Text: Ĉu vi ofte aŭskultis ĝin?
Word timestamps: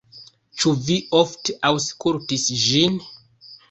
Ĉu 0.61 0.73
vi 0.87 0.95
ofte 1.21 1.57
aŭskultis 1.71 2.51
ĝin? 2.67 3.03